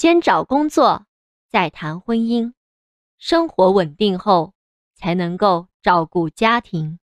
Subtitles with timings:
[0.00, 1.04] 先找工作
[1.50, 2.54] 再谈婚姻。
[3.18, 4.54] 生活稳定后
[4.94, 6.98] 才能够照顾家庭。